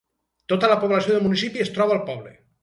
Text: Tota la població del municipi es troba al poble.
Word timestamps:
Tota 0.53 0.69
la 0.71 0.77
població 0.83 1.13
del 1.17 1.21
municipi 1.27 1.63
es 1.67 1.71
troba 1.77 1.97
al 1.99 2.03
poble. 2.09 2.35